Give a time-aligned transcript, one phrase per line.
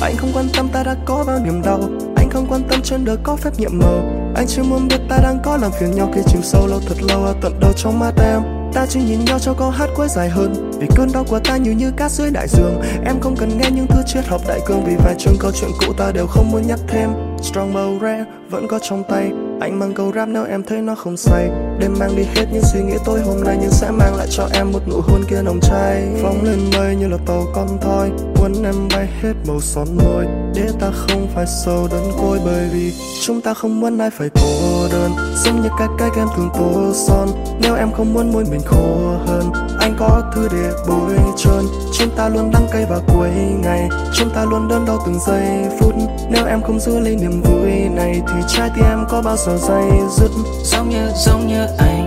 [0.00, 1.80] anh không quan tâm ta đã có bao niềm đau.
[2.16, 5.18] Anh không quan tâm trên đời có phép nhiệm màu anh chưa muốn biết ta
[5.22, 7.98] đang có làm phiền nhau khi chìm sâu lâu thật lâu ở tận đầu trong
[7.98, 8.42] mắt em.
[8.72, 10.70] Ta chỉ nhìn nhau cho câu hát cuối dài hơn.
[10.78, 12.82] Vì cơn đau của ta nhiều như cát dưới đại dương.
[13.04, 14.84] Em không cần nghe những thứ triết học đại cương.
[14.84, 17.10] Vì vài chương câu chuyện cũ ta đều không muốn nhắc thêm.
[17.42, 19.30] Strong màu rare vẫn có trong tay
[19.60, 21.50] anh mang câu rap nếu em thấy nó không say.
[21.78, 24.48] Đêm mang đi hết những suy nghĩ tối, hôm nay nhưng sẽ mang lại cho
[24.52, 28.10] em một nụ hôn kia nồng cháy phóng lên mây như là tàu con thoi
[28.40, 30.26] muốn em bay hết màu son môi.
[30.54, 32.92] Để ta không phải sâu đơn côi bởi vì
[33.22, 35.10] chúng ta không muốn ai phải cô đơn.
[35.44, 37.28] Giống như cái cách em thường tô son,
[37.62, 39.44] nếu em không muốn môi mình khô hơn.
[39.80, 41.64] Anh có thứ để bôi trơn,
[41.98, 43.28] chúng ta luôn đắng cay vào cuối
[43.62, 43.88] ngày.
[44.14, 45.44] Chúng ta luôn đơn đau từng giây
[45.80, 45.94] phút
[46.50, 49.90] em không giữ lấy niềm vui này thì trái tim em có bao giờ dây
[50.18, 50.30] dứt?
[50.64, 51.99] Giống như giống như anh.